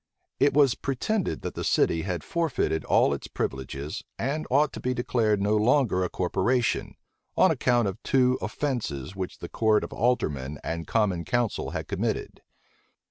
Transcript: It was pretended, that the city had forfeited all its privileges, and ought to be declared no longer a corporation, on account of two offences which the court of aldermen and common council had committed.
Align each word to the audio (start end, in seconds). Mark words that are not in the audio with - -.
It 0.39 0.55
was 0.55 0.73
pretended, 0.73 1.43
that 1.43 1.53
the 1.53 1.63
city 1.63 2.01
had 2.01 2.23
forfeited 2.23 2.83
all 2.85 3.13
its 3.13 3.27
privileges, 3.27 4.03
and 4.17 4.47
ought 4.49 4.73
to 4.73 4.79
be 4.79 4.95
declared 4.95 5.43
no 5.43 5.55
longer 5.55 6.03
a 6.03 6.09
corporation, 6.09 6.95
on 7.37 7.51
account 7.51 7.87
of 7.87 8.01
two 8.01 8.39
offences 8.41 9.15
which 9.15 9.37
the 9.37 9.47
court 9.47 9.83
of 9.83 9.93
aldermen 9.93 10.57
and 10.63 10.87
common 10.87 11.23
council 11.23 11.69
had 11.69 11.87
committed. 11.87 12.41